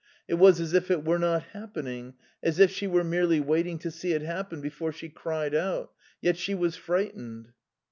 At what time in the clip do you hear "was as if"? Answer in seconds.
0.39-0.89